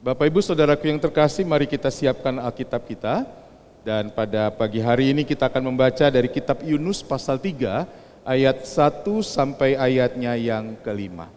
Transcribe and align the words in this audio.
Bapak 0.00 0.32
Ibu 0.32 0.40
Saudaraku 0.40 0.88
yang 0.88 0.96
terkasih, 0.96 1.44
mari 1.44 1.68
kita 1.68 1.92
siapkan 1.92 2.40
Alkitab 2.40 2.88
kita. 2.88 3.28
Dan 3.84 4.08
pada 4.08 4.48
pagi 4.48 4.80
hari 4.80 5.12
ini 5.12 5.28
kita 5.28 5.52
akan 5.52 5.68
membaca 5.68 6.08
dari 6.08 6.24
kitab 6.32 6.64
Yunus 6.64 7.04
pasal 7.04 7.36
3 7.36 7.84
ayat 8.24 8.64
1 8.64 9.04
sampai 9.20 9.76
ayatnya 9.76 10.40
yang 10.40 10.72
kelima. 10.80 11.28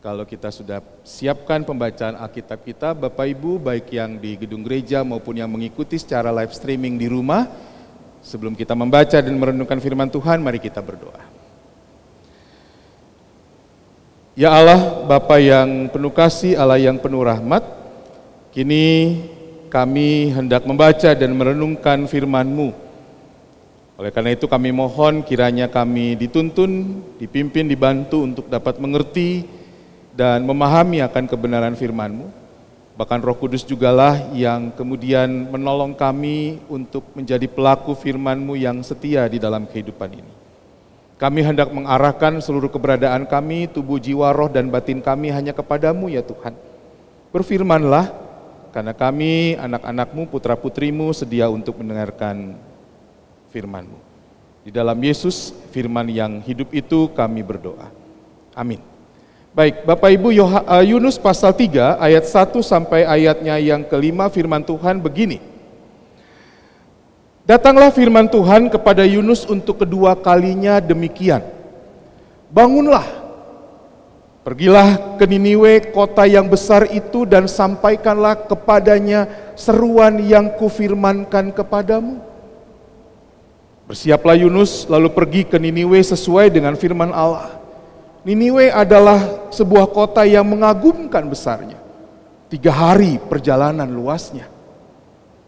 Kalau 0.00 0.24
kita 0.24 0.48
sudah 0.48 0.80
siapkan 1.04 1.60
pembacaan 1.60 2.16
Alkitab 2.24 2.64
kita, 2.64 2.96
Bapak 2.96 3.28
Ibu 3.36 3.60
baik 3.60 3.92
yang 3.92 4.16
di 4.16 4.40
gedung 4.40 4.64
gereja 4.64 5.04
maupun 5.04 5.36
yang 5.36 5.52
mengikuti 5.52 6.00
secara 6.00 6.32
live 6.32 6.56
streaming 6.56 6.96
di 6.96 7.04
rumah, 7.04 7.52
sebelum 8.24 8.56
kita 8.56 8.72
membaca 8.72 9.20
dan 9.20 9.36
merenungkan 9.36 9.76
firman 9.76 10.08
Tuhan, 10.08 10.40
mari 10.40 10.56
kita 10.56 10.80
berdoa. 10.80 11.33
Ya 14.34 14.50
Allah, 14.50 15.06
Bapa 15.06 15.38
yang 15.38 15.86
penuh 15.94 16.10
kasih, 16.10 16.58
Allah 16.58 16.82
yang 16.82 16.98
penuh 16.98 17.22
rahmat, 17.22 17.62
kini 18.50 19.14
kami 19.70 20.34
hendak 20.34 20.66
membaca 20.66 21.14
dan 21.14 21.30
merenungkan 21.38 22.02
firman-Mu. 22.10 22.74
Oleh 23.94 24.10
karena 24.10 24.34
itu 24.34 24.50
kami 24.50 24.74
mohon 24.74 25.22
kiranya 25.22 25.70
kami 25.70 26.18
dituntun, 26.18 26.98
dipimpin, 27.14 27.70
dibantu 27.70 28.26
untuk 28.26 28.50
dapat 28.50 28.82
mengerti 28.82 29.46
dan 30.18 30.42
memahami 30.42 30.98
akan 31.06 31.30
kebenaran 31.30 31.78
firman-Mu. 31.78 32.26
Bahkan 32.98 33.22
Roh 33.22 33.38
Kudus 33.38 33.62
jugalah 33.62 34.34
yang 34.34 34.74
kemudian 34.74 35.30
menolong 35.46 35.94
kami 35.94 36.58
untuk 36.66 37.06
menjadi 37.14 37.46
pelaku 37.46 37.94
firman-Mu 37.94 38.58
yang 38.58 38.82
setia 38.82 39.30
di 39.30 39.38
dalam 39.38 39.62
kehidupan 39.62 40.10
ini. 40.10 40.43
Kami 41.14 41.46
hendak 41.46 41.70
mengarahkan 41.70 42.42
seluruh 42.42 42.66
keberadaan 42.66 43.24
kami, 43.30 43.70
tubuh, 43.70 44.02
jiwa, 44.02 44.34
roh, 44.34 44.50
dan 44.50 44.66
batin 44.66 44.98
kami 44.98 45.30
hanya 45.30 45.54
kepadamu 45.54 46.10
ya 46.10 46.26
Tuhan. 46.26 46.58
Berfirmanlah, 47.30 48.10
karena 48.74 48.90
kami 48.90 49.54
anak-anakmu, 49.54 50.26
putra-putrimu 50.26 51.14
sedia 51.14 51.46
untuk 51.46 51.78
mendengarkan 51.78 52.58
firmanmu. 53.54 53.94
Di 54.66 54.74
dalam 54.74 54.98
Yesus, 54.98 55.54
firman 55.70 56.10
yang 56.10 56.42
hidup 56.42 56.74
itu 56.74 57.06
kami 57.14 57.46
berdoa. 57.46 57.94
Amin. 58.58 58.82
Baik, 59.54 59.86
Bapak 59.86 60.10
Ibu 60.18 60.34
eh, 60.34 60.84
Yunus 60.90 61.14
pasal 61.14 61.54
3 61.54 62.02
ayat 62.02 62.26
1 62.26 62.58
sampai 62.58 63.06
ayatnya 63.06 63.54
yang 63.62 63.86
kelima 63.86 64.26
firman 64.26 64.66
Tuhan 64.66 64.98
begini. 64.98 65.38
Datanglah 67.44 67.92
firman 67.92 68.24
Tuhan 68.24 68.72
kepada 68.72 69.04
Yunus 69.04 69.44
untuk 69.44 69.84
kedua 69.84 70.16
kalinya 70.16 70.80
demikian. 70.80 71.44
Bangunlah, 72.48 73.04
pergilah 74.40 75.20
ke 75.20 75.28
Niniwe 75.28 75.92
kota 75.92 76.24
yang 76.24 76.48
besar 76.48 76.88
itu 76.88 77.28
dan 77.28 77.44
sampaikanlah 77.44 78.48
kepadanya 78.48 79.28
seruan 79.60 80.24
yang 80.24 80.56
kufirmankan 80.56 81.52
kepadamu. 81.52 82.16
Bersiaplah 83.84 84.40
Yunus 84.40 84.88
lalu 84.88 85.12
pergi 85.12 85.44
ke 85.44 85.60
Niniwe 85.60 86.00
sesuai 86.00 86.48
dengan 86.48 86.72
firman 86.80 87.12
Allah. 87.12 87.60
Niniwe 88.24 88.72
adalah 88.72 89.52
sebuah 89.52 89.92
kota 89.92 90.24
yang 90.24 90.48
mengagumkan 90.48 91.28
besarnya. 91.28 91.76
Tiga 92.48 92.72
hari 92.72 93.20
perjalanan 93.20 93.92
luasnya. 93.92 94.48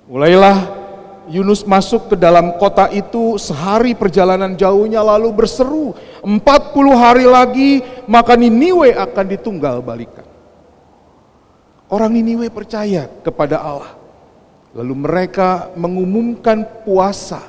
Mulailah 0.04 0.85
Yunus 1.26 1.66
masuk 1.66 2.14
ke 2.14 2.16
dalam 2.16 2.54
kota 2.56 2.86
itu 2.94 3.34
sehari 3.36 3.98
perjalanan 3.98 4.54
jauhnya 4.54 5.02
lalu 5.02 5.34
berseru, 5.34 5.92
40 6.22 6.38
hari 6.94 7.26
lagi 7.26 7.82
maka 8.06 8.38
Niniwe 8.38 8.94
akan 8.94 9.26
ditunggal 9.26 9.82
balikan. 9.82 10.26
Orang 11.90 12.14
Niniwe 12.14 12.50
percaya 12.50 13.10
kepada 13.22 13.62
Allah. 13.62 13.94
Lalu 14.74 14.94
mereka 15.06 15.72
mengumumkan 15.74 16.62
puasa 16.84 17.40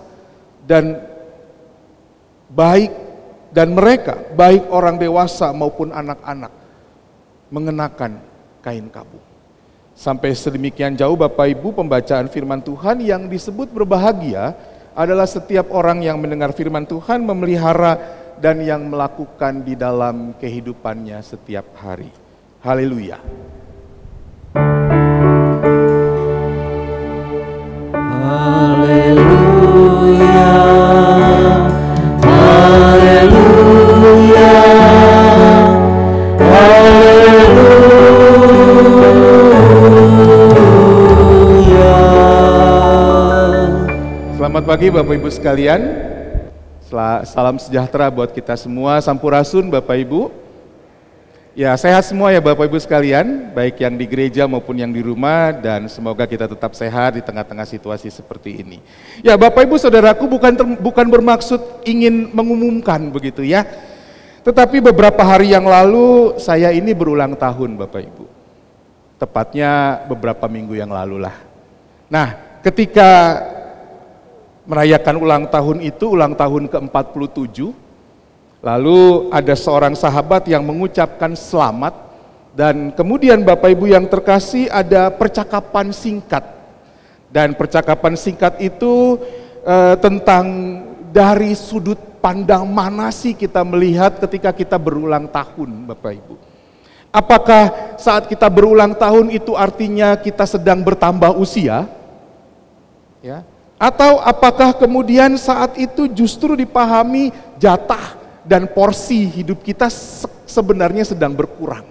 dan 0.64 1.02
baik 2.48 2.94
dan 3.52 3.74
mereka 3.76 4.16
baik 4.38 4.70
orang 4.70 4.96
dewasa 4.96 5.52
maupun 5.52 5.92
anak-anak 5.92 6.54
mengenakan 7.52 8.22
kain 8.64 8.88
kabung. 8.92 9.37
Sampai 9.98 10.38
sedemikian 10.38 10.94
jauh 10.94 11.18
Bapak 11.18 11.58
Ibu 11.58 11.74
pembacaan 11.74 12.30
firman 12.30 12.62
Tuhan 12.62 13.02
yang 13.02 13.26
disebut 13.26 13.74
berbahagia 13.74 14.54
adalah 14.94 15.26
setiap 15.26 15.74
orang 15.74 16.06
yang 16.06 16.22
mendengar 16.22 16.54
firman 16.54 16.86
Tuhan 16.86 17.26
memelihara 17.26 17.98
dan 18.38 18.62
yang 18.62 18.94
melakukan 18.94 19.66
di 19.66 19.74
dalam 19.74 20.38
kehidupannya 20.38 21.18
setiap 21.26 21.74
hari. 21.82 22.14
Haleluya. 22.62 23.18
Selamat 27.90 28.67
pagi 44.68 44.92
Bapak 44.92 45.16
Ibu 45.16 45.32
sekalian. 45.32 45.80
Salam 47.24 47.56
sejahtera 47.56 48.12
buat 48.12 48.36
kita 48.36 48.52
semua. 48.60 49.00
Sampurasun 49.00 49.72
Bapak 49.72 49.96
Ibu. 49.96 50.28
Ya 51.56 51.72
sehat 51.80 52.04
semua 52.04 52.36
ya 52.36 52.44
Bapak 52.44 52.68
Ibu 52.68 52.76
sekalian, 52.76 53.50
baik 53.56 53.80
yang 53.80 53.96
di 53.96 54.06
gereja 54.06 54.44
maupun 54.46 54.78
yang 54.78 54.92
di 54.92 55.00
rumah 55.02 55.56
dan 55.56 55.88
semoga 55.88 56.28
kita 56.28 56.46
tetap 56.52 56.76
sehat 56.76 57.18
di 57.18 57.24
tengah-tengah 57.24 57.64
situasi 57.66 58.12
seperti 58.12 58.60
ini. 58.62 58.84
Ya 59.24 59.40
Bapak 59.40 59.64
Ibu 59.66 59.80
Saudaraku 59.80 60.28
bukan 60.28 60.54
ter, 60.54 60.68
bukan 60.68 61.08
bermaksud 61.10 61.88
ingin 61.88 62.36
mengumumkan 62.36 63.08
begitu 63.08 63.48
ya. 63.48 63.64
Tetapi 64.44 64.84
beberapa 64.84 65.24
hari 65.24 65.56
yang 65.56 65.64
lalu 65.64 66.36
saya 66.44 66.76
ini 66.76 66.92
berulang 66.92 67.40
tahun 67.40 67.80
Bapak 67.80 68.02
Ibu. 68.04 68.26
Tepatnya 69.18 70.04
beberapa 70.12 70.46
minggu 70.46 70.76
yang 70.76 70.92
lalu 70.94 71.24
lah. 71.24 71.34
Nah, 72.12 72.60
ketika 72.62 73.42
merayakan 74.68 75.16
ulang 75.18 75.44
tahun 75.48 75.80
itu, 75.80 76.14
ulang 76.14 76.36
tahun 76.36 76.68
ke-47. 76.68 77.58
Lalu 78.62 79.32
ada 79.32 79.56
seorang 79.56 79.96
sahabat 79.96 80.46
yang 80.52 80.68
mengucapkan 80.68 81.34
selamat 81.34 81.96
dan 82.52 82.92
kemudian 82.92 83.48
Bapak 83.48 83.72
Ibu 83.72 83.88
yang 83.88 84.06
terkasih 84.12 84.68
ada 84.68 85.08
percakapan 85.10 85.96
singkat. 85.96 86.44
Dan 87.32 87.56
percakapan 87.56 88.20
singkat 88.20 88.60
itu 88.60 89.20
eh, 89.64 89.96
tentang 90.00 90.46
dari 91.16 91.56
sudut 91.56 92.00
pandang 92.20 92.68
mana 92.68 93.14
sih 93.14 93.38
kita 93.38 93.64
melihat 93.64 94.20
ketika 94.20 94.52
kita 94.52 94.76
berulang 94.76 95.32
tahun 95.32 95.88
Bapak 95.88 96.12
Ibu. 96.18 96.36
Apakah 97.14 97.96
saat 97.96 98.28
kita 98.28 98.52
berulang 98.52 98.92
tahun 98.94 99.32
itu 99.32 99.56
artinya 99.56 100.20
kita 100.20 100.44
sedang 100.44 100.84
bertambah 100.84 101.40
usia? 101.40 101.88
Ya, 103.24 103.42
atau 103.78 104.18
apakah 104.26 104.74
kemudian 104.74 105.38
saat 105.38 105.78
itu 105.78 106.10
justru 106.10 106.58
dipahami 106.58 107.30
jatah 107.62 108.18
dan 108.42 108.66
porsi 108.66 109.30
hidup 109.30 109.62
kita 109.62 109.86
sebenarnya 110.50 111.06
sedang 111.06 111.38
berkurang. 111.38 111.86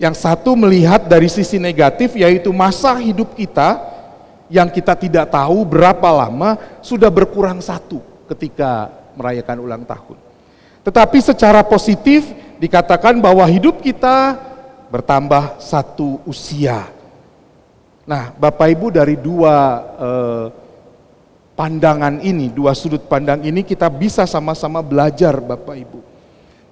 Yang 0.00 0.24
satu 0.24 0.56
melihat 0.56 1.04
dari 1.04 1.28
sisi 1.28 1.60
negatif 1.60 2.16
yaitu 2.16 2.48
masa 2.50 2.96
hidup 2.96 3.36
kita 3.36 3.76
yang 4.48 4.72
kita 4.72 4.96
tidak 4.96 5.28
tahu 5.28 5.68
berapa 5.68 6.08
lama 6.08 6.56
sudah 6.80 7.12
berkurang 7.12 7.60
satu 7.60 8.00
ketika 8.32 8.88
merayakan 9.12 9.60
ulang 9.60 9.84
tahun. 9.84 10.16
Tetapi 10.82 11.18
secara 11.20 11.60
positif 11.62 12.24
dikatakan 12.56 13.20
bahwa 13.20 13.44
hidup 13.46 13.84
kita 13.84 14.40
bertambah 14.88 15.60
satu 15.60 16.24
usia 16.24 16.88
Nah, 18.02 18.34
Bapak 18.34 18.66
Ibu 18.66 18.90
dari 18.90 19.14
dua 19.14 19.56
eh, 19.94 20.46
pandangan 21.54 22.18
ini, 22.18 22.50
dua 22.50 22.74
sudut 22.74 23.06
pandang 23.06 23.46
ini 23.46 23.62
kita 23.62 23.86
bisa 23.86 24.26
sama-sama 24.26 24.82
belajar 24.82 25.38
Bapak 25.38 25.76
Ibu. 25.78 26.00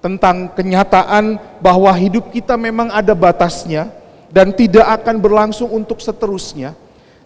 Tentang 0.01 0.51
kenyataan 0.51 1.37
bahwa 1.61 1.93
hidup 1.93 2.33
kita 2.33 2.57
memang 2.57 2.89
ada 2.91 3.13
batasnya 3.15 3.87
dan 4.33 4.51
tidak 4.51 4.83
akan 5.01 5.21
berlangsung 5.21 5.69
untuk 5.71 6.01
seterusnya. 6.01 6.73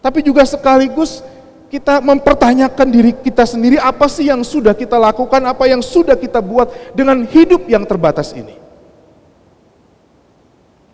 Tapi 0.04 0.22
juga 0.22 0.46
sekaligus 0.46 1.26
kita 1.72 1.98
mempertanyakan 1.98 2.88
diri 2.94 3.12
kita 3.16 3.42
sendiri 3.42 3.82
apa 3.82 4.06
sih 4.06 4.30
yang 4.30 4.46
sudah 4.46 4.78
kita 4.78 5.02
lakukan, 5.02 5.42
apa 5.50 5.66
yang 5.66 5.82
sudah 5.82 6.14
kita 6.14 6.44
buat 6.46 6.94
dengan 6.94 7.26
hidup 7.26 7.66
yang 7.66 7.88
terbatas 7.90 8.38
ini 8.38 8.65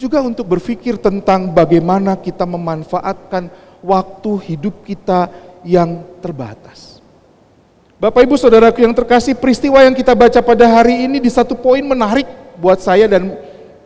juga 0.01 0.17
untuk 0.25 0.49
berpikir 0.49 0.97
tentang 0.97 1.53
bagaimana 1.53 2.17
kita 2.17 2.49
memanfaatkan 2.49 3.53
waktu 3.85 4.31
hidup 4.49 4.81
kita 4.81 5.29
yang 5.61 6.01
terbatas. 6.25 6.97
Bapak 8.01 8.25
Ibu 8.25 8.33
Saudaraku 8.33 8.81
yang 8.81 8.97
terkasih, 8.97 9.37
peristiwa 9.37 9.85
yang 9.85 9.93
kita 9.93 10.17
baca 10.17 10.41
pada 10.41 10.65
hari 10.65 11.05
ini 11.05 11.21
di 11.21 11.29
satu 11.29 11.53
poin 11.53 11.85
menarik 11.85 12.25
buat 12.57 12.81
saya 12.81 13.05
dan 13.05 13.37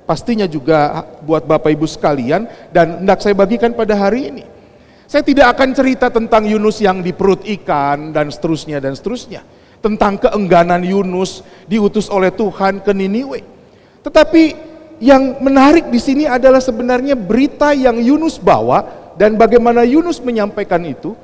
pastinya 0.08 0.48
juga 0.48 1.04
buat 1.20 1.44
Bapak 1.44 1.76
Ibu 1.76 1.84
sekalian 1.84 2.48
dan 2.72 3.04
hendak 3.04 3.20
saya 3.20 3.36
bagikan 3.36 3.76
pada 3.76 3.92
hari 4.00 4.32
ini. 4.32 4.48
Saya 5.12 5.20
tidak 5.20 5.52
akan 5.52 5.76
cerita 5.76 6.08
tentang 6.08 6.48
Yunus 6.48 6.80
yang 6.80 7.04
di 7.04 7.12
perut 7.12 7.44
ikan 7.44 8.16
dan 8.16 8.32
seterusnya 8.32 8.80
dan 8.80 8.96
seterusnya. 8.96 9.44
Tentang 9.84 10.16
keengganan 10.18 10.80
Yunus 10.82 11.44
diutus 11.68 12.08
oleh 12.08 12.32
Tuhan 12.32 12.82
ke 12.82 12.96
Niniwe. 12.96 13.44
Tetapi 14.02 14.75
yang 15.00 15.44
menarik 15.44 15.92
di 15.92 16.00
sini 16.00 16.24
adalah 16.24 16.64
sebenarnya 16.64 17.20
berita 17.20 17.76
yang 17.76 18.00
Yunus 18.00 18.40
bawa 18.40 19.12
dan 19.20 19.36
bagaimana 19.36 19.84
Yunus 19.84 20.24
menyampaikan 20.24 20.80
itu 20.88 21.16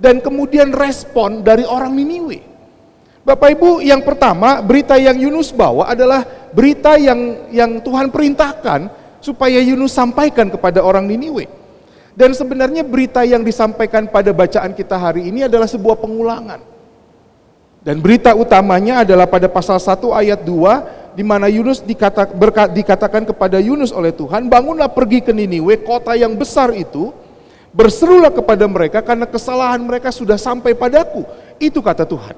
dan 0.00 0.18
kemudian 0.18 0.74
respon 0.74 1.44
dari 1.44 1.62
orang 1.62 1.94
Niniwe. 1.94 2.42
Bapak 3.20 3.52
Ibu, 3.52 3.84
yang 3.84 4.00
pertama 4.00 4.64
berita 4.64 4.96
yang 4.96 5.14
Yunus 5.14 5.52
bawa 5.52 5.92
adalah 5.92 6.24
berita 6.50 6.96
yang 6.96 7.52
yang 7.52 7.78
Tuhan 7.84 8.08
perintahkan 8.08 8.88
supaya 9.20 9.60
Yunus 9.60 9.92
sampaikan 9.92 10.48
kepada 10.48 10.80
orang 10.80 11.04
Niniwe. 11.04 11.46
Dan 12.16 12.34
sebenarnya 12.34 12.82
berita 12.82 13.22
yang 13.22 13.46
disampaikan 13.46 14.10
pada 14.10 14.34
bacaan 14.34 14.74
kita 14.74 14.98
hari 14.98 15.30
ini 15.30 15.46
adalah 15.46 15.70
sebuah 15.70 16.00
pengulangan. 16.00 16.58
Dan 17.80 18.02
berita 18.02 18.36
utamanya 18.36 19.06
adalah 19.06 19.24
pada 19.24 19.48
pasal 19.48 19.80
1 19.80 20.12
ayat 20.12 20.40
2 20.44 20.99
di 21.20 21.24
mana 21.28 21.52
Yunus 21.52 21.84
dikata, 21.84 22.32
berka, 22.32 22.64
dikatakan 22.64 23.28
kepada 23.28 23.60
Yunus 23.60 23.92
oleh 23.92 24.08
Tuhan, 24.08 24.48
bangunlah 24.48 24.88
pergi 24.88 25.20
ke 25.20 25.36
Niniwe, 25.36 25.84
kota 25.84 26.16
yang 26.16 26.32
besar 26.32 26.72
itu, 26.72 27.12
berserulah 27.76 28.32
kepada 28.32 28.64
mereka 28.64 29.04
karena 29.04 29.28
kesalahan 29.28 29.84
mereka 29.84 30.08
sudah 30.08 30.40
sampai 30.40 30.72
padaku. 30.72 31.28
Itu 31.60 31.84
kata 31.84 32.08
Tuhan. 32.08 32.32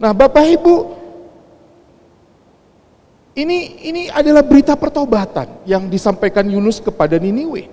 Nah, 0.00 0.16
Bapak 0.16 0.56
Ibu, 0.56 0.74
ini 3.44 3.84
ini 3.84 4.02
adalah 4.08 4.40
berita 4.40 4.72
pertobatan 4.72 5.60
yang 5.68 5.84
disampaikan 5.92 6.48
Yunus 6.48 6.80
kepada 6.80 7.20
Niniwe. 7.20 7.68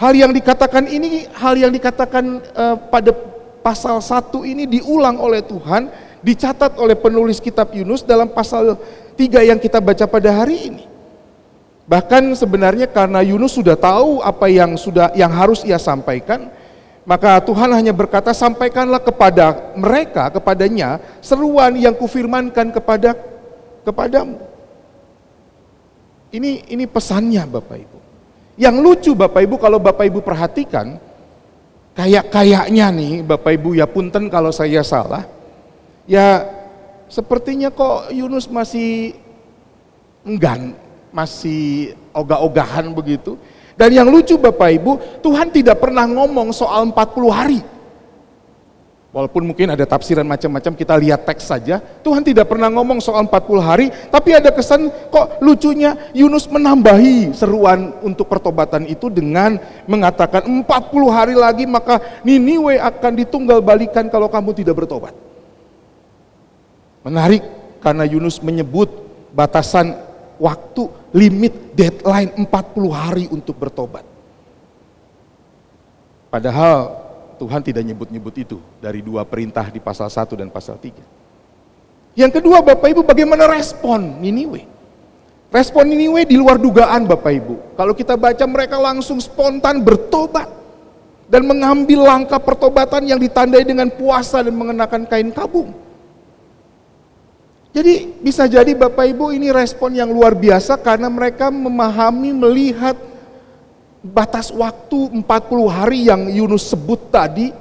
Hal 0.00 0.16
yang 0.16 0.32
dikatakan 0.32 0.88
ini, 0.88 1.28
hal 1.36 1.60
yang 1.60 1.68
dikatakan 1.68 2.40
uh, 2.56 2.76
pada 2.88 3.12
pasal 3.60 4.00
1 4.00 4.32
ini 4.48 4.64
diulang 4.64 5.20
oleh 5.20 5.44
Tuhan, 5.44 5.92
dicatat 6.20 6.76
oleh 6.76 6.96
penulis 6.96 7.40
kitab 7.40 7.72
Yunus 7.72 8.04
dalam 8.04 8.28
pasal 8.28 8.76
3 9.16 9.50
yang 9.50 9.58
kita 9.60 9.80
baca 9.80 10.04
pada 10.08 10.30
hari 10.32 10.72
ini. 10.72 10.84
Bahkan 11.90 12.38
sebenarnya 12.38 12.86
karena 12.86 13.18
Yunus 13.24 13.58
sudah 13.58 13.74
tahu 13.74 14.22
apa 14.22 14.46
yang 14.46 14.78
sudah 14.78 15.10
yang 15.18 15.32
harus 15.34 15.66
ia 15.66 15.74
sampaikan, 15.74 16.46
maka 17.02 17.42
Tuhan 17.42 17.74
hanya 17.74 17.90
berkata, 17.90 18.30
sampaikanlah 18.30 19.02
kepada 19.02 19.74
mereka, 19.74 20.30
kepadanya, 20.30 21.02
seruan 21.18 21.74
yang 21.74 21.96
kufirmankan 21.98 22.70
kepada 22.70 23.18
kepadamu. 23.82 24.38
Ini 26.30 26.70
ini 26.70 26.86
pesannya 26.86 27.42
Bapak 27.42 27.78
Ibu. 27.82 27.98
Yang 28.54 28.76
lucu 28.78 29.12
Bapak 29.18 29.42
Ibu 29.42 29.58
kalau 29.58 29.82
Bapak 29.82 30.06
Ibu 30.06 30.22
perhatikan, 30.22 30.94
kayak-kayaknya 31.98 32.86
nih 32.94 33.12
Bapak 33.26 33.50
Ibu 33.58 33.74
ya 33.74 33.90
punten 33.90 34.30
kalau 34.30 34.54
saya 34.54 34.86
salah, 34.86 35.26
ya 36.08 36.46
sepertinya 37.10 37.68
kok 37.74 38.14
Yunus 38.14 38.46
masih 38.46 39.18
enggan, 40.24 40.76
masih 41.10 41.98
ogah-ogahan 42.14 42.88
begitu. 42.94 43.34
Dan 43.74 43.96
yang 43.96 44.12
lucu 44.12 44.36
Bapak 44.36 44.70
Ibu, 44.76 44.92
Tuhan 45.24 45.48
tidak 45.48 45.80
pernah 45.80 46.04
ngomong 46.04 46.52
soal 46.52 46.84
40 46.92 47.32
hari. 47.32 47.60
Walaupun 49.10 49.42
mungkin 49.42 49.74
ada 49.74 49.82
tafsiran 49.82 50.22
macam-macam, 50.22 50.70
kita 50.78 50.94
lihat 50.94 51.26
teks 51.26 51.50
saja. 51.50 51.82
Tuhan 51.82 52.22
tidak 52.22 52.46
pernah 52.46 52.70
ngomong 52.70 53.02
soal 53.02 53.26
40 53.26 53.58
hari, 53.58 53.90
tapi 54.06 54.38
ada 54.38 54.54
kesan 54.54 54.86
kok 55.10 55.42
lucunya 55.42 55.98
Yunus 56.14 56.46
menambahi 56.46 57.34
seruan 57.34 57.90
untuk 58.06 58.30
pertobatan 58.30 58.86
itu 58.86 59.10
dengan 59.10 59.58
mengatakan 59.90 60.46
40 60.46 60.62
hari 61.10 61.34
lagi 61.34 61.66
maka 61.66 61.98
Niniwe 62.22 62.78
akan 62.78 63.12
ditunggal 63.18 63.58
balikan 63.58 64.06
kalau 64.06 64.30
kamu 64.30 64.54
tidak 64.54 64.78
bertobat. 64.78 65.29
Menarik 67.00 67.42
karena 67.80 68.04
Yunus 68.04 68.44
menyebut 68.44 68.92
batasan 69.32 69.96
waktu 70.36 70.88
limit 71.16 71.72
deadline 71.72 72.32
40 72.36 72.48
hari 72.92 73.24
untuk 73.32 73.56
bertobat. 73.56 74.04
Padahal 76.30 76.94
Tuhan 77.40 77.64
tidak 77.64 77.82
nyebut-nyebut 77.88 78.34
itu 78.36 78.58
dari 78.78 79.00
dua 79.00 79.24
perintah 79.24 79.66
di 79.72 79.80
pasal 79.80 80.12
1 80.12 80.28
dan 80.36 80.52
pasal 80.52 80.76
3. 80.76 80.92
Yang 82.20 82.38
kedua 82.38 82.60
Bapak 82.60 82.88
Ibu 82.92 83.02
bagaimana 83.02 83.48
respon 83.48 84.20
Niniwe? 84.20 84.68
Respon 85.50 85.88
Niniwe 85.88 86.28
di 86.28 86.36
luar 86.36 86.60
dugaan 86.60 87.08
Bapak 87.08 87.32
Ibu. 87.32 87.54
Kalau 87.74 87.96
kita 87.96 88.14
baca 88.14 88.44
mereka 88.44 88.76
langsung 88.76 89.18
spontan 89.18 89.80
bertobat 89.82 90.46
dan 91.26 91.48
mengambil 91.48 92.06
langkah 92.06 92.38
pertobatan 92.38 93.08
yang 93.08 93.18
ditandai 93.18 93.64
dengan 93.64 93.88
puasa 93.90 94.44
dan 94.44 94.54
mengenakan 94.54 95.08
kain 95.08 95.32
kabung. 95.32 95.74
Jadi 97.70 98.18
bisa 98.18 98.50
jadi 98.50 98.74
Bapak 98.74 99.06
Ibu 99.14 99.30
ini 99.30 99.54
respon 99.54 99.94
yang 99.94 100.10
luar 100.10 100.34
biasa 100.34 100.74
karena 100.74 101.06
mereka 101.06 101.54
memahami, 101.54 102.34
melihat 102.34 102.98
batas 104.02 104.50
waktu 104.50 105.22
40 105.22 105.22
hari 105.70 106.10
yang 106.10 106.26
Yunus 106.26 106.66
sebut 106.66 106.98
tadi 107.14 107.54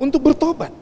untuk 0.00 0.24
bertobat. 0.24 0.72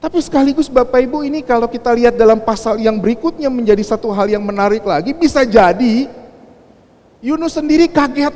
Tapi 0.00 0.18
sekaligus 0.22 0.72
Bapak 0.72 1.04
Ibu 1.04 1.20
ini 1.26 1.44
kalau 1.44 1.68
kita 1.68 1.92
lihat 1.92 2.16
dalam 2.16 2.40
pasal 2.40 2.80
yang 2.80 2.96
berikutnya 2.96 3.52
menjadi 3.52 3.82
satu 3.84 4.08
hal 4.14 4.30
yang 4.30 4.44
menarik 4.44 4.86
lagi, 4.88 5.12
bisa 5.12 5.44
jadi 5.44 6.08
Yunus 7.20 7.58
sendiri 7.58 7.92
kaget 7.92 8.32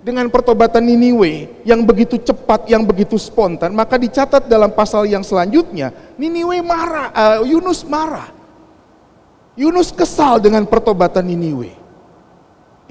dengan 0.00 0.30
pertobatan 0.32 0.80
Niniwe 0.80 1.60
yang 1.68 1.84
begitu 1.84 2.16
cepat, 2.16 2.64
yang 2.70 2.86
begitu 2.86 3.20
spontan, 3.20 3.76
maka 3.76 4.00
dicatat 4.00 4.48
dalam 4.48 4.72
pasal 4.72 5.04
yang 5.04 5.20
selanjutnya, 5.20 5.92
Niniwe 6.20 6.60
marah, 6.60 7.08
uh, 7.16 7.40
Yunus 7.48 7.80
marah. 7.88 8.28
Yunus 9.56 9.88
kesal 9.88 10.36
dengan 10.36 10.68
pertobatan 10.68 11.24
Niniwe. 11.24 11.72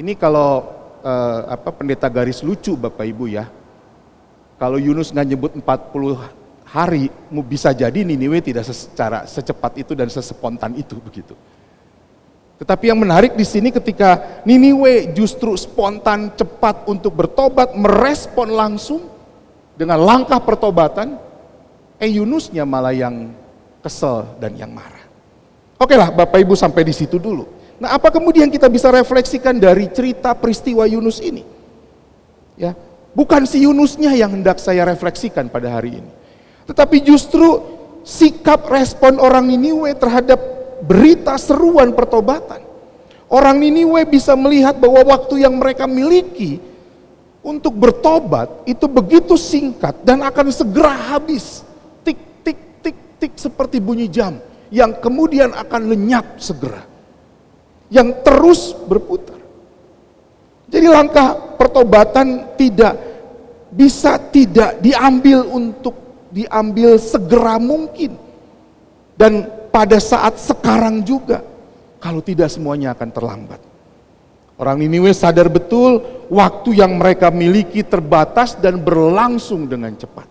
Ini 0.01 0.17
kalau 0.17 0.65
uh, 1.05 1.41
apa 1.45 1.69
pendeta 1.69 2.09
garis 2.09 2.41
lucu 2.41 2.73
Bapak 2.73 3.05
Ibu 3.05 3.29
ya. 3.29 3.45
Kalau 4.57 4.81
Yunus 4.81 5.13
nggak 5.13 5.27
nyebut 5.29 5.51
40 5.61 6.65
hari, 6.65 7.13
bisa 7.45 7.69
jadi 7.69 8.01
Niniwe 8.01 8.41
tidak 8.41 8.65
secara 8.65 9.29
secepat 9.29 9.77
itu 9.77 9.93
dan 9.93 10.09
sespontan 10.09 10.73
itu 10.73 10.97
begitu. 10.97 11.37
Tetapi 12.59 12.91
yang 12.91 12.99
menarik 12.99 13.37
di 13.37 13.45
sini 13.45 13.69
ketika 13.69 14.41
Niniwe 14.43 15.13
justru 15.13 15.53
spontan 15.53 16.33
cepat 16.33 16.89
untuk 16.89 17.13
bertobat, 17.13 17.77
merespon 17.77 18.51
langsung 18.51 19.05
dengan 19.79 20.01
langkah 20.01 20.43
pertobatan, 20.43 21.28
eh 21.99 22.09
Yunusnya 22.15 22.63
malah 22.63 22.95
yang 22.95 23.29
kesel 23.83 24.25
dan 24.39 24.55
yang 24.55 24.71
marah. 24.71 25.03
Oke 25.79 25.95
lah 25.95 26.11
Bapak 26.11 26.39
Ibu 26.39 26.55
sampai 26.55 26.87
di 26.87 26.95
situ 26.95 27.19
dulu. 27.19 27.47
Nah 27.79 27.95
apa 27.95 28.11
kemudian 28.11 28.51
kita 28.51 28.67
bisa 28.67 28.91
refleksikan 28.91 29.55
dari 29.55 29.87
cerita 29.91 30.35
peristiwa 30.35 30.83
Yunus 30.83 31.23
ini? 31.23 31.43
Ya, 32.59 32.75
bukan 33.15 33.47
si 33.47 33.63
Yunusnya 33.63 34.11
yang 34.15 34.35
hendak 34.35 34.59
saya 34.59 34.83
refleksikan 34.83 35.47
pada 35.47 35.71
hari 35.71 36.03
ini. 36.03 36.11
Tetapi 36.67 36.99
justru 36.99 37.63
sikap 38.03 38.67
respon 38.67 39.15
orang 39.19 39.47
Niniwe 39.47 39.95
terhadap 39.95 40.39
berita 40.83 41.39
seruan 41.39 41.95
pertobatan. 41.95 42.59
Orang 43.31 43.61
Niniwe 43.63 44.03
bisa 44.09 44.35
melihat 44.35 44.75
bahwa 44.75 45.15
waktu 45.15 45.47
yang 45.47 45.55
mereka 45.55 45.87
miliki 45.87 46.59
untuk 47.39 47.71
bertobat 47.77 48.51
itu 48.67 48.89
begitu 48.89 49.39
singkat 49.39 49.95
dan 50.03 50.19
akan 50.19 50.51
segera 50.51 50.91
habis. 51.15 51.63
Tik, 53.19 53.27
tik, 53.27 53.35
tik, 53.35 53.35
tik 53.35 53.35
seperti 53.35 53.77
bunyi 53.83 54.07
jam 54.07 54.39
yang 54.71 54.95
kemudian 55.03 55.51
akan 55.51 55.81
lenyap 55.91 56.39
segera. 56.39 56.87
Yang 57.91 58.09
terus 58.23 58.61
berputar. 58.87 59.41
Jadi 60.69 60.87
langkah 60.87 61.57
pertobatan 61.57 62.53
tidak 62.53 62.93
bisa 63.73 64.21
tidak 64.29 64.77
diambil 64.77 65.41
untuk 65.49 66.29
diambil 66.29 67.01
segera 67.01 67.57
mungkin. 67.57 68.13
Dan 69.17 69.49
pada 69.73 69.97
saat 69.99 70.37
sekarang 70.37 71.01
juga. 71.03 71.43
Kalau 71.99 72.23
tidak 72.23 72.47
semuanya 72.47 72.95
akan 72.95 73.09
terlambat. 73.11 73.59
Orang 74.55 74.79
Niniwe 74.79 75.11
sadar 75.11 75.51
betul 75.51 75.99
waktu 76.31 76.79
yang 76.79 76.95
mereka 76.95 77.27
miliki 77.27 77.83
terbatas 77.83 78.55
dan 78.55 78.79
berlangsung 78.79 79.67
dengan 79.67 79.91
cepat. 79.97 80.28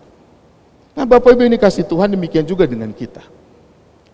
Nah 0.99 1.07
Bapak 1.07 1.31
Ibu 1.31 1.47
ini 1.47 1.55
kasih 1.55 1.87
Tuhan 1.87 2.11
demikian 2.11 2.43
juga 2.43 2.67
dengan 2.67 2.91
kita. 2.91 3.23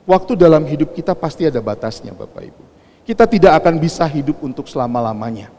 Waktu 0.05 0.37
dalam 0.37 0.61
hidup 0.69 0.93
kita 0.93 1.17
pasti 1.17 1.49
ada 1.49 1.57
batasnya 1.57 2.13
Bapak 2.13 2.45
Ibu. 2.45 2.63
Kita 3.09 3.25
tidak 3.25 3.57
akan 3.57 3.81
bisa 3.81 4.05
hidup 4.05 4.37
untuk 4.45 4.69
selama-lamanya. 4.69 5.49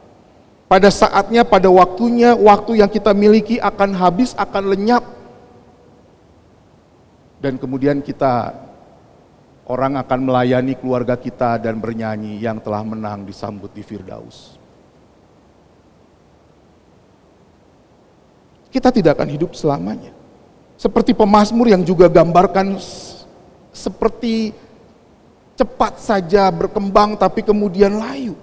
Pada 0.70 0.86
saatnya, 0.86 1.42
pada 1.42 1.66
waktunya, 1.66 2.38
waktu 2.38 2.78
yang 2.78 2.86
kita 2.86 3.10
miliki 3.10 3.58
akan 3.58 3.90
habis, 3.98 4.38
akan 4.38 4.70
lenyap. 4.70 5.02
Dan 7.42 7.58
kemudian 7.58 8.06
kita 8.06 8.54
orang 9.66 9.98
akan 9.98 10.30
melayani 10.30 10.78
keluarga 10.78 11.18
kita 11.18 11.58
dan 11.58 11.82
bernyanyi 11.82 12.38
yang 12.38 12.62
telah 12.62 12.86
menang 12.86 13.26
disambut 13.26 13.74
di 13.74 13.82
Firdaus. 13.82 14.62
Kita 18.70 18.94
tidak 18.94 19.18
akan 19.18 19.28
hidup 19.34 19.58
selamanya. 19.58 20.15
Seperti 20.76 21.16
pemazmur 21.16 21.72
yang 21.72 21.80
juga 21.80 22.06
gambarkan 22.08 22.76
seperti 23.72 24.52
cepat 25.56 26.00
saja 26.00 26.52
berkembang 26.52 27.16
tapi 27.16 27.40
kemudian 27.40 27.96
layu. 27.96 28.36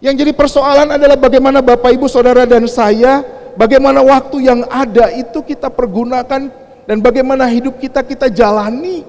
Yang 0.00 0.24
jadi 0.24 0.32
persoalan 0.36 1.00
adalah 1.00 1.16
bagaimana 1.16 1.64
Bapak 1.64 1.92
Ibu 1.96 2.08
Saudara 2.08 2.44
dan 2.44 2.68
saya, 2.68 3.24
bagaimana 3.56 4.04
waktu 4.04 4.44
yang 4.44 4.64
ada 4.68 5.08
itu 5.12 5.40
kita 5.40 5.72
pergunakan 5.72 6.52
dan 6.84 6.96
bagaimana 7.00 7.48
hidup 7.48 7.80
kita 7.80 8.04
kita 8.04 8.28
jalani 8.28 9.04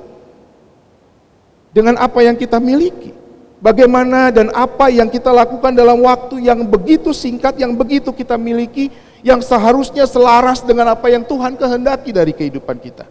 dengan 1.76 2.00
apa 2.00 2.24
yang 2.24 2.40
kita 2.40 2.64
miliki. 2.64 3.12
Bagaimana 3.60 4.32
dan 4.32 4.52
apa 4.56 4.88
yang 4.88 5.12
kita 5.12 5.32
lakukan 5.36 5.76
dalam 5.76 6.00
waktu 6.00 6.48
yang 6.48 6.64
begitu 6.64 7.12
singkat, 7.12 7.60
yang 7.60 7.76
begitu 7.76 8.16
kita 8.16 8.40
miliki, 8.40 8.88
yang 9.26 9.42
seharusnya 9.42 10.06
selaras 10.06 10.62
dengan 10.62 10.94
apa 10.94 11.10
yang 11.10 11.26
Tuhan 11.26 11.58
kehendaki 11.58 12.14
dari 12.14 12.30
kehidupan 12.30 12.78
kita. 12.78 13.10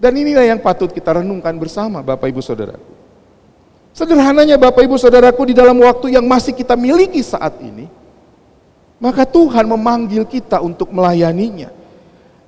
Dan 0.00 0.16
inilah 0.16 0.48
yang 0.48 0.56
patut 0.64 0.88
kita 0.88 1.20
renungkan 1.20 1.52
bersama 1.60 2.00
Bapak 2.00 2.32
Ibu 2.32 2.40
Saudaraku. 2.40 2.92
Sederhananya 3.92 4.56
Bapak 4.56 4.80
Ibu 4.80 4.96
Saudaraku 4.96 5.52
di 5.52 5.54
dalam 5.54 5.76
waktu 5.84 6.16
yang 6.16 6.24
masih 6.24 6.56
kita 6.56 6.72
miliki 6.72 7.20
saat 7.20 7.52
ini, 7.60 7.84
maka 8.96 9.28
Tuhan 9.28 9.68
memanggil 9.68 10.24
kita 10.24 10.64
untuk 10.64 10.88
melayaninya. 10.88 11.68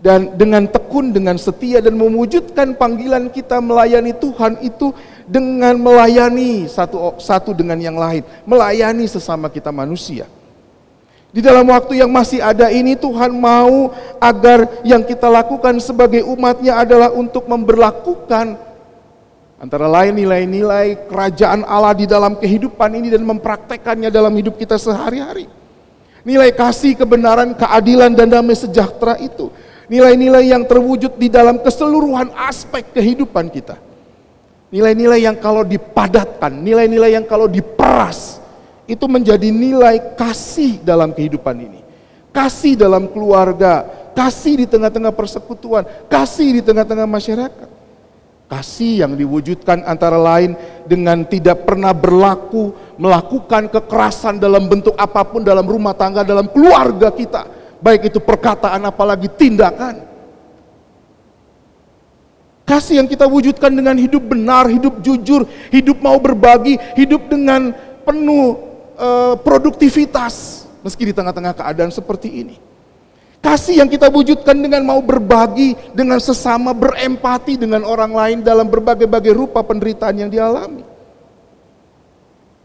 Dan 0.00 0.36
dengan 0.36 0.64
tekun, 0.68 1.12
dengan 1.12 1.36
setia 1.36 1.84
dan 1.84 1.96
mewujudkan 1.96 2.72
panggilan 2.76 3.32
kita 3.32 3.60
melayani 3.60 4.12
Tuhan 4.16 4.60
itu 4.64 4.92
dengan 5.28 5.76
melayani 5.76 6.68
satu 6.68 7.16
satu 7.20 7.52
dengan 7.52 7.80
yang 7.80 7.96
lain, 7.96 8.24
melayani 8.48 9.04
sesama 9.08 9.48
kita 9.48 9.72
manusia. 9.72 10.28
Di 11.36 11.44
dalam 11.44 11.68
waktu 11.68 12.00
yang 12.00 12.08
masih 12.08 12.40
ada 12.40 12.72
ini 12.72 12.96
Tuhan 12.96 13.28
mau 13.36 13.92
agar 14.16 14.80
yang 14.80 15.04
kita 15.04 15.28
lakukan 15.28 15.76
sebagai 15.84 16.24
umatnya 16.24 16.80
adalah 16.80 17.12
untuk 17.12 17.44
memberlakukan 17.44 18.56
antara 19.60 19.84
lain 19.84 20.16
nilai-nilai 20.16 21.04
kerajaan 21.12 21.60
Allah 21.68 21.92
di 21.92 22.08
dalam 22.08 22.40
kehidupan 22.40 22.88
ini 22.96 23.12
dan 23.12 23.20
mempraktekannya 23.20 24.08
dalam 24.08 24.32
hidup 24.32 24.56
kita 24.56 24.80
sehari-hari. 24.80 25.44
Nilai 26.24 26.56
kasih, 26.56 26.96
kebenaran, 26.96 27.52
keadilan, 27.52 28.16
dan 28.16 28.32
damai 28.32 28.56
sejahtera 28.56 29.20
itu. 29.20 29.52
Nilai-nilai 29.92 30.56
yang 30.56 30.64
terwujud 30.64 31.20
di 31.20 31.28
dalam 31.28 31.60
keseluruhan 31.60 32.32
aspek 32.48 32.96
kehidupan 32.96 33.52
kita. 33.52 33.76
Nilai-nilai 34.72 35.20
yang 35.20 35.36
kalau 35.36 35.68
dipadatkan, 35.68 36.64
nilai-nilai 36.64 37.12
yang 37.12 37.28
kalau 37.28 37.44
diperas, 37.44 38.40
itu 38.86 39.04
menjadi 39.10 39.50
nilai 39.50 40.14
kasih 40.14 40.78
dalam 40.80 41.10
kehidupan 41.10 41.58
ini. 41.58 41.80
Kasih 42.30 42.78
dalam 42.78 43.10
keluarga, 43.10 43.84
kasih 44.14 44.64
di 44.64 44.66
tengah-tengah 44.70 45.10
persekutuan, 45.10 45.82
kasih 46.06 46.58
di 46.58 46.62
tengah-tengah 46.62 47.06
masyarakat. 47.06 47.68
Kasih 48.46 49.02
yang 49.02 49.18
diwujudkan 49.18 49.82
antara 49.82 50.14
lain 50.14 50.54
dengan 50.86 51.26
tidak 51.26 51.66
pernah 51.66 51.90
berlaku 51.90 52.70
melakukan 52.94 53.66
kekerasan 53.66 54.38
dalam 54.38 54.70
bentuk 54.70 54.94
apa 54.94 55.26
pun 55.26 55.42
dalam 55.42 55.66
rumah 55.66 55.98
tangga, 55.98 56.22
dalam 56.22 56.46
keluarga 56.46 57.10
kita. 57.10 57.42
Baik 57.82 58.14
itu 58.14 58.22
perkataan 58.22 58.86
apalagi 58.86 59.26
tindakan. 59.26 60.06
Kasih 62.66 63.02
yang 63.02 63.10
kita 63.10 63.26
wujudkan 63.26 63.70
dengan 63.74 63.98
hidup 63.98 64.22
benar, 64.26 64.70
hidup 64.70 64.98
jujur, 65.02 65.46
hidup 65.74 65.98
mau 65.98 66.18
berbagi, 66.18 66.78
hidup 66.94 67.26
dengan 67.26 67.74
penuh 68.06 68.65
uh, 68.96 69.34
produktivitas 69.40 70.66
meski 70.82 71.08
di 71.08 71.14
tengah-tengah 71.14 71.54
keadaan 71.56 71.92
seperti 71.92 72.28
ini. 72.44 72.56
Kasih 73.46 73.78
yang 73.78 73.86
kita 73.86 74.10
wujudkan 74.10 74.58
dengan 74.58 74.82
mau 74.82 74.98
berbagi 74.98 75.78
dengan 75.94 76.18
sesama, 76.18 76.74
berempati 76.74 77.54
dengan 77.54 77.86
orang 77.86 78.10
lain 78.10 78.38
dalam 78.42 78.66
berbagai-bagai 78.66 79.38
rupa 79.38 79.62
penderitaan 79.62 80.26
yang 80.26 80.30
dialami. 80.32 80.82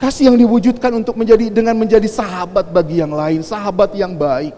Kasih 0.01 0.33
yang 0.33 0.37
diwujudkan 0.41 0.89
untuk 0.97 1.13
menjadi 1.13 1.53
dengan 1.53 1.77
menjadi 1.77 2.09
sahabat 2.09 2.73
bagi 2.73 2.97
yang 2.97 3.13
lain, 3.13 3.45
sahabat 3.45 3.93
yang 3.93 4.17
baik. 4.17 4.57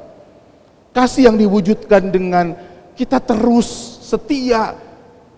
Kasih 0.96 1.27
yang 1.27 1.36
diwujudkan 1.36 2.08
dengan 2.08 2.56
kita 2.96 3.20
terus 3.20 3.68
setia 4.08 4.80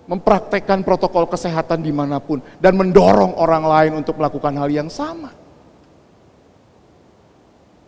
mempraktekkan 0.06 0.86
protokol 0.86 1.25
kesehatan 1.25 1.82
di 1.82 1.89
mana 1.89 2.22
pun 2.22 2.38
dan 2.62 2.77
mendorong 2.77 3.34
orang 3.42 3.65
lain 3.65 3.92
untuk 4.06 4.22
melakukan 4.22 4.54
hal 4.54 4.70
yang 4.70 4.89
sama. 4.92 5.34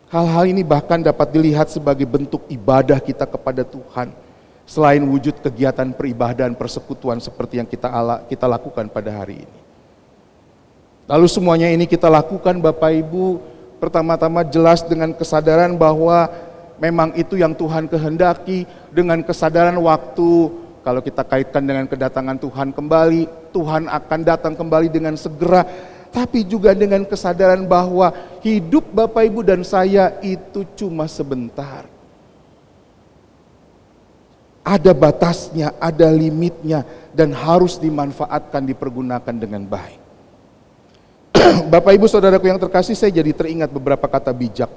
Hal-hal 0.08 0.48
ini 0.48 0.64
bahkan 0.64 1.04
dapat 1.04 1.36
dilihat 1.36 1.68
sebagai 1.68 2.08
bentuk 2.08 2.48
ibadah 2.48 2.96
kita 3.04 3.28
kepada 3.28 3.68
Tuhan. 3.68 4.16
Selain 4.64 5.04
wujud 5.04 5.40
kegiatan 5.44 5.92
peribadahan 5.92 6.56
persekutuan 6.56 7.20
seperti 7.20 7.60
yang 7.60 7.68
kita 7.68 7.92
ala, 7.92 8.24
kita 8.24 8.48
lakukan 8.48 8.88
pada 8.88 9.12
hari 9.12 9.44
ini. 9.44 9.60
Lalu 11.08 11.28
semuanya 11.28 11.68
ini 11.72 11.88
kita 11.88 12.08
lakukan 12.12 12.60
Bapak 12.60 12.92
Ibu 12.92 13.40
pertama-tama 13.80 14.44
jelas 14.48 14.84
dengan 14.84 15.12
kesadaran 15.16 15.76
bahwa 15.76 16.28
memang 16.80 17.16
itu 17.16 17.40
yang 17.40 17.56
Tuhan 17.56 17.88
kehendaki 17.88 18.68
dengan 18.92 19.24
kesadaran 19.24 19.76
waktu 19.80 20.32
kalau 20.88 21.04
kita 21.04 21.28
kaitkan 21.28 21.68
dengan 21.68 21.84
kedatangan 21.84 22.40
Tuhan 22.40 22.72
kembali, 22.72 23.52
Tuhan 23.52 23.92
akan 23.92 24.20
datang 24.24 24.56
kembali 24.56 24.88
dengan 24.88 25.20
segera 25.20 25.68
tapi 26.18 26.42
juga 26.42 26.74
dengan 26.74 27.06
kesadaran 27.06 27.62
bahwa 27.70 28.10
hidup 28.42 28.90
Bapak 28.90 29.22
Ibu 29.30 29.46
dan 29.46 29.62
saya 29.62 30.18
itu 30.26 30.66
cuma 30.74 31.06
sebentar. 31.06 31.86
Ada 34.66 34.98
batasnya, 34.98 35.78
ada 35.78 36.10
limitnya, 36.10 36.82
dan 37.14 37.38
harus 37.38 37.78
dimanfaatkan, 37.78 38.66
dipergunakan 38.66 39.36
dengan 39.38 39.62
baik. 39.70 40.02
Bapak 41.72 41.94
Ibu 41.94 42.10
Saudaraku 42.10 42.50
yang 42.50 42.58
terkasih, 42.58 42.98
saya 42.98 43.14
jadi 43.14 43.38
teringat 43.38 43.70
beberapa 43.70 44.10
kata 44.10 44.34
bijak 44.34 44.74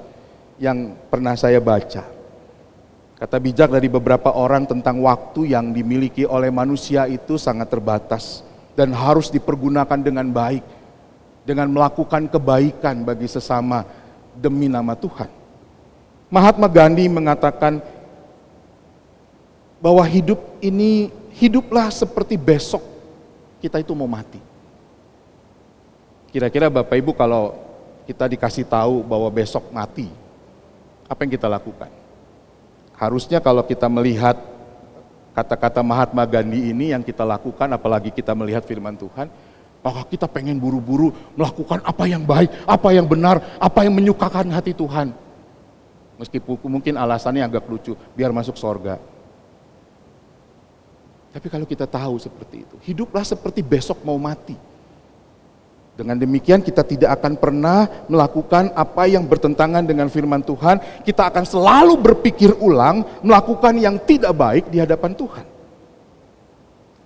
yang 0.61 0.93
pernah 1.09 1.33
saya 1.33 1.57
baca. 1.57 2.05
Kata 3.17 3.37
bijak 3.41 3.73
dari 3.73 3.89
beberapa 3.89 4.29
orang 4.29 4.69
tentang 4.69 5.01
waktu 5.01 5.57
yang 5.57 5.73
dimiliki 5.73 6.21
oleh 6.21 6.53
manusia 6.53 7.09
itu 7.09 7.41
sangat 7.41 7.73
terbatas 7.73 8.45
dan 8.77 8.93
harus 8.93 9.33
dipergunakan 9.33 9.99
dengan 9.99 10.29
baik 10.29 10.80
dengan 11.41 11.69
melakukan 11.69 12.29
kebaikan 12.29 13.01
bagi 13.01 13.25
sesama 13.25 13.85
demi 14.37 14.69
nama 14.69 14.93
Tuhan. 14.93 15.29
Mahatma 16.31 16.71
Gandhi 16.71 17.11
mengatakan 17.11 17.83
bahwa 19.81 20.05
hidup 20.05 20.39
ini 20.61 21.11
hiduplah 21.35 21.89
seperti 21.89 22.37
besok 22.37 22.85
kita 23.59 23.81
itu 23.81 23.91
mau 23.97 24.07
mati. 24.07 24.39
Kira-kira 26.31 26.71
Bapak 26.71 26.95
Ibu 26.95 27.11
kalau 27.11 27.51
kita 28.07 28.25
dikasih 28.31 28.63
tahu 28.63 29.03
bahwa 29.03 29.27
besok 29.27 29.67
mati, 29.75 30.07
apa 31.11 31.19
yang 31.27 31.33
kita 31.35 31.51
lakukan? 31.51 31.91
Harusnya 32.95 33.43
kalau 33.43 33.65
kita 33.67 33.91
melihat 33.91 34.39
kata-kata 35.35 35.83
Mahatma 35.83 36.23
Gandhi 36.23 36.71
ini 36.71 36.95
yang 36.95 37.03
kita 37.03 37.27
lakukan, 37.27 37.67
apalagi 37.75 38.15
kita 38.15 38.31
melihat 38.31 38.63
firman 38.63 38.95
Tuhan, 38.95 39.27
maka 39.81 40.05
kita 40.05 40.29
pengen 40.29 40.61
buru-buru 40.61 41.09
melakukan 41.33 41.81
apa 41.81 42.05
yang 42.05 42.21
baik, 42.21 42.49
apa 42.69 42.89
yang 42.93 43.09
benar, 43.09 43.41
apa 43.57 43.81
yang 43.81 43.93
menyukakan 43.97 44.53
hati 44.53 44.77
Tuhan. 44.77 45.13
Meskipun 46.21 46.69
mungkin 46.69 46.93
alasannya 47.01 47.41
agak 47.41 47.65
lucu, 47.65 47.97
biar 48.13 48.29
masuk 48.29 48.53
sorga. 48.53 49.01
Tapi 51.33 51.47
kalau 51.49 51.65
kita 51.65 51.89
tahu 51.89 52.21
seperti 52.21 52.61
itu, 52.61 52.75
hiduplah 52.85 53.25
seperti 53.25 53.65
besok 53.65 54.05
mau 54.05 54.21
mati. 54.21 54.53
Dengan 55.97 56.17
demikian 56.17 56.61
kita 56.61 56.85
tidak 56.85 57.19
akan 57.19 57.35
pernah 57.41 57.89
melakukan 58.05 58.71
apa 58.77 59.09
yang 59.09 59.25
bertentangan 59.25 59.83
dengan 59.83 60.07
firman 60.07 60.45
Tuhan. 60.45 61.03
Kita 61.03 61.27
akan 61.27 61.43
selalu 61.43 61.93
berpikir 61.99 62.53
ulang 62.61 63.03
melakukan 63.25 63.75
yang 63.81 63.97
tidak 64.01 64.31
baik 64.33 64.69
di 64.69 64.77
hadapan 64.77 65.11
Tuhan. 65.17 65.45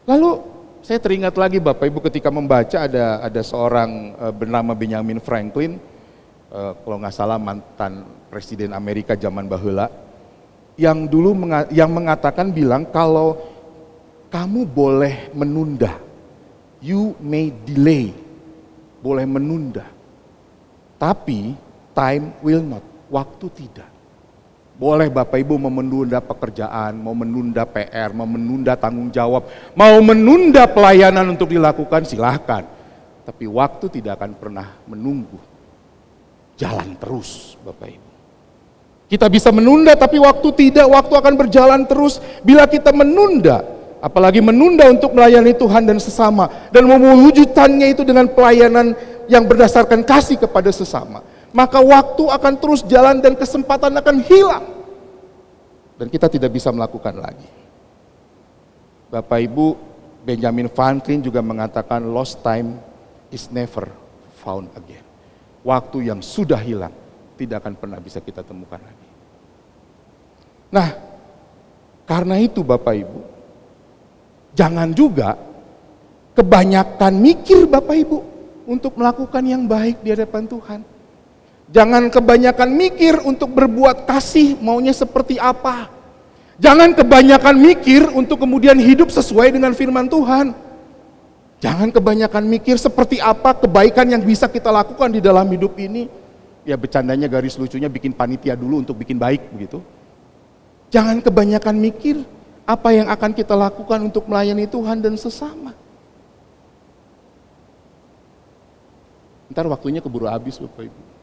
Lalu 0.05 0.54
saya 0.85 1.01
teringat 1.01 1.33
lagi 1.33 1.57
Bapak 1.57 1.89
Ibu 1.89 1.97
ketika 2.05 2.29
membaca 2.29 2.85
ada 2.85 3.17
ada 3.25 3.41
seorang 3.41 4.13
uh, 4.21 4.29
bernama 4.29 4.77
Benjamin 4.77 5.17
Franklin, 5.17 5.81
uh, 6.53 6.77
kalau 6.77 7.01
nggak 7.01 7.09
salah 7.09 7.41
mantan 7.41 8.05
Presiden 8.29 8.69
Amerika 8.69 9.17
zaman 9.17 9.49
bahula, 9.49 9.89
yang 10.77 11.09
dulu 11.09 11.33
menga 11.33 11.65
yang 11.73 11.89
mengatakan 11.89 12.53
bilang 12.53 12.85
kalau 12.93 13.33
kamu 14.29 14.61
boleh 14.69 15.33
menunda, 15.33 15.97
you 16.85 17.17
may 17.17 17.49
delay, 17.65 18.13
boleh 19.01 19.25
menunda, 19.25 19.89
tapi 21.01 21.57
time 21.97 22.29
will 22.45 22.61
not, 22.61 22.85
waktu 23.09 23.49
tidak. 23.57 23.94
Boleh 24.75 25.07
Bapak 25.07 25.39
Ibu 25.39 25.55
mau 25.55 25.71
menunda 25.71 26.19
pekerjaan, 26.19 26.99
mau 26.99 27.15
menunda 27.15 27.63
PR, 27.63 28.11
mau 28.11 28.27
menunda 28.27 28.75
tanggung 28.75 29.07
jawab, 29.07 29.47
mau 29.71 29.95
menunda 30.03 30.67
pelayanan 30.67 31.31
untuk 31.31 31.55
dilakukan 31.55 32.03
silahkan. 32.03 32.67
Tapi 33.23 33.47
waktu 33.47 33.87
tidak 33.87 34.19
akan 34.19 34.35
pernah 34.35 34.67
menunggu. 34.83 35.39
Jalan 36.59 36.91
terus 36.99 37.55
Bapak 37.63 37.87
Ibu. 37.87 38.09
Kita 39.07 39.31
bisa 39.31 39.47
menunda 39.55 39.95
tapi 39.95 40.19
waktu 40.19 40.49
tidak, 40.51 40.91
waktu 40.91 41.13
akan 41.23 41.33
berjalan 41.39 41.81
terus. 41.87 42.19
Bila 42.43 42.67
kita 42.67 42.91
menunda, 42.91 43.63
apalagi 44.03 44.43
menunda 44.43 44.91
untuk 44.91 45.15
melayani 45.15 45.55
Tuhan 45.55 45.87
dan 45.87 46.03
sesama. 46.03 46.51
Dan 46.75 46.83
mewujudkannya 46.83 47.95
itu 47.95 48.03
dengan 48.03 48.27
pelayanan 48.27 48.91
yang 49.31 49.47
berdasarkan 49.47 50.03
kasih 50.03 50.35
kepada 50.35 50.67
sesama 50.75 51.23
maka 51.55 51.79
waktu 51.79 52.27
akan 52.27 52.53
terus 52.59 52.83
jalan 52.83 53.23
dan 53.23 53.39
kesempatan 53.39 53.95
akan 53.95 54.19
hilang. 54.27 54.65
Dan 55.95 56.11
kita 56.11 56.27
tidak 56.27 56.51
bisa 56.51 56.67
melakukan 56.75 57.15
lagi. 57.15 57.47
Bapak 59.07 59.39
Ibu, 59.39 59.67
Benjamin 60.27 60.67
Franklin 60.67 61.23
juga 61.23 61.39
mengatakan 61.39 62.03
lost 62.11 62.43
time 62.43 62.75
is 63.31 63.47
never 63.47 63.87
found 64.43 64.67
again. 64.75 64.99
Waktu 65.63 66.11
yang 66.11 66.19
sudah 66.19 66.59
hilang 66.59 66.91
tidak 67.39 67.63
akan 67.63 67.79
pernah 67.79 68.03
bisa 68.03 68.19
kita 68.19 68.43
temukan 68.43 68.83
lagi. 68.83 69.07
Nah, 70.75 70.89
karena 72.03 72.35
itu 72.43 72.67
Bapak 72.67 72.95
Ibu, 72.99 73.19
jangan 74.51 74.91
juga 74.91 75.39
kebanyakan 76.35 77.13
mikir 77.15 77.63
Bapak 77.63 77.95
Ibu 77.95 78.19
untuk 78.67 78.99
melakukan 78.99 79.43
yang 79.47 79.63
baik 79.63 80.03
di 80.03 80.11
hadapan 80.11 80.43
Tuhan. 80.51 80.94
Jangan 81.65 82.13
kebanyakan 82.13 82.69
mikir 82.77 83.17
untuk 83.25 83.49
berbuat 83.49 84.05
kasih 84.05 84.61
maunya 84.61 84.93
seperti 84.93 85.41
apa. 85.41 85.89
Jangan 86.61 86.93
kebanyakan 86.93 87.55
mikir 87.57 88.05
untuk 88.13 88.45
kemudian 88.45 88.77
hidup 88.77 89.09
sesuai 89.09 89.49
dengan 89.49 89.73
firman 89.73 90.05
Tuhan. 90.05 90.53
Jangan 91.59 91.89
kebanyakan 91.89 92.45
mikir 92.45 92.77
seperti 92.77 93.17
apa 93.17 93.57
kebaikan 93.57 94.05
yang 94.05 94.21
bisa 94.21 94.45
kita 94.45 94.69
lakukan 94.69 95.09
di 95.09 95.19
dalam 95.19 95.49
hidup 95.49 95.73
ini. 95.81 96.05
Ya 96.61 96.77
bercandanya 96.77 97.25
garis 97.25 97.57
lucunya 97.57 97.89
bikin 97.89 98.13
panitia 98.13 98.53
dulu 98.53 98.85
untuk 98.85 99.01
bikin 99.01 99.17
baik 99.17 99.49
begitu. 99.49 99.81
Jangan 100.93 101.17
kebanyakan 101.17 101.75
mikir 101.81 102.21
apa 102.65 102.93
yang 102.93 103.09
akan 103.09 103.33
kita 103.33 103.57
lakukan 103.57 104.05
untuk 104.05 104.29
melayani 104.29 104.69
Tuhan 104.69 105.01
dan 105.01 105.17
sesama. 105.17 105.73
Ntar 109.49 109.65
waktunya 109.65 110.01
keburu 110.01 110.29
habis 110.29 110.61
Bapak 110.61 110.89
Ibu 110.89 111.14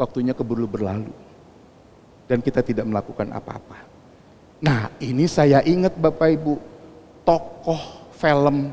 waktunya 0.00 0.32
keburu 0.32 0.64
berlalu. 0.64 1.12
Dan 2.24 2.40
kita 2.40 2.64
tidak 2.64 2.88
melakukan 2.88 3.28
apa-apa. 3.36 3.84
Nah 4.64 4.88
ini 4.96 5.28
saya 5.28 5.60
ingat 5.60 5.92
Bapak 6.00 6.40
Ibu, 6.40 6.54
tokoh 7.28 8.08
film 8.16 8.72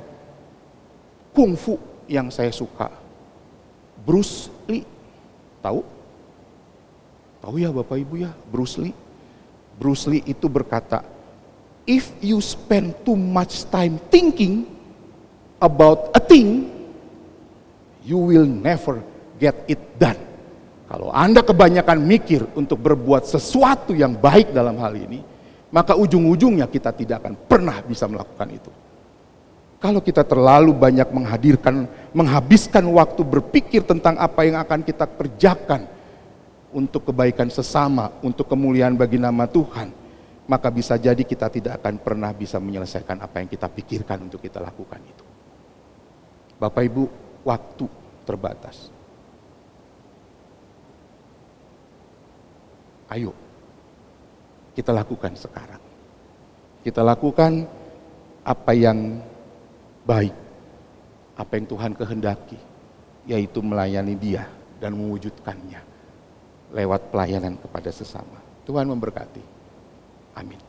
kungfu 1.36 1.76
yang 2.08 2.32
saya 2.32 2.54
suka. 2.56 2.88
Bruce 4.08 4.48
Lee, 4.72 4.88
tahu? 5.60 5.84
Tahu 7.44 7.56
ya 7.60 7.70
Bapak 7.76 7.98
Ibu 8.00 8.16
ya, 8.24 8.32
Bruce 8.48 8.80
Lee. 8.80 8.96
Bruce 9.78 10.06
Lee 10.08 10.24
itu 10.26 10.48
berkata, 10.48 11.04
if 11.86 12.10
you 12.22 12.42
spend 12.42 12.94
too 13.08 13.18
much 13.18 13.66
time 13.70 13.98
thinking 14.10 14.66
about 15.58 16.14
a 16.14 16.22
thing, 16.22 16.70
you 18.06 18.18
will 18.18 18.46
never 18.46 19.02
get 19.42 19.56
it 19.66 19.80
done. 19.98 20.18
Kalau 20.88 21.12
Anda 21.12 21.44
kebanyakan 21.44 22.00
mikir 22.00 22.48
untuk 22.56 22.79
berbuat 22.79 23.27
sesuatu 23.27 23.91
yang 23.91 24.15
baik 24.15 24.56
dalam 24.56 24.79
hal 24.79 24.96
ini, 24.96 25.20
maka 25.67 26.00
ujung-ujungnya 26.00 26.72
kita 26.72 26.96
tidak 26.96 27.27
akan 27.27 27.36
pernah 27.36 27.77
bisa 27.84 28.08
melakukan 28.08 28.48
itu. 28.56 28.72
Kalau 29.77 30.01
kita 30.01 30.25
terlalu 30.25 30.74
banyak 30.74 31.06
menghadirkan, 31.12 31.86
menghabiskan 32.15 32.88
waktu 32.88 33.22
berpikir 33.22 33.86
tentang 33.86 34.17
apa 34.17 34.48
yang 34.48 34.58
akan 34.63 34.82
kita 34.82 35.06
kerjakan 35.06 35.86
untuk 36.74 37.12
kebaikan 37.12 37.51
sesama, 37.51 38.10
untuk 38.25 38.50
kemuliaan 38.50 38.98
bagi 38.98 39.22
nama 39.22 39.46
Tuhan, 39.46 39.94
maka 40.50 40.71
bisa 40.73 40.95
jadi 40.97 41.19
kita 41.21 41.52
tidak 41.52 41.84
akan 41.84 42.00
pernah 42.02 42.32
bisa 42.32 42.58
menyelesaikan 42.58 43.21
apa 43.21 43.43
yang 43.43 43.52
kita 43.52 43.67
pikirkan 43.69 44.26
untuk 44.26 44.41
kita 44.41 44.63
lakukan 44.63 45.04
itu. 45.04 45.26
Bapak 46.58 46.82
Ibu, 46.82 47.04
waktu 47.45 47.86
terbatas. 48.26 48.97
Ayo, 53.08 53.32
kita 54.76 54.91
lakukan 54.91 55.32
sekarang. 55.39 55.80
Kita 56.84 57.04
lakukan 57.04 57.63
apa 58.43 58.72
yang 58.76 59.20
baik, 60.04 60.36
apa 61.39 61.52
yang 61.56 61.65
Tuhan 61.67 61.91
kehendaki, 61.96 62.60
yaitu 63.28 63.60
melayani 63.63 64.15
Dia 64.15 64.48
dan 64.80 64.96
mewujudkannya 64.96 65.82
lewat 66.76 67.12
pelayanan 67.12 67.56
kepada 67.60 67.91
sesama. 67.91 68.43
Tuhan 68.67 68.88
memberkati. 68.91 69.43
Amin. 70.36 70.66